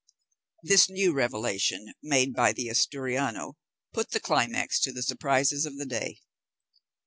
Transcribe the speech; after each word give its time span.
This 0.63 0.89
new 0.89 1.13
revelation 1.13 1.93
made 2.01 2.33
by 2.33 2.53
the 2.53 2.69
Asturiano 2.69 3.53
put 3.93 4.09
the 4.09 4.19
climax 4.19 4.79
to 4.79 4.91
the 4.91 5.03
surprises 5.03 5.63
of 5.67 5.77
the 5.77 5.85
day. 5.85 6.21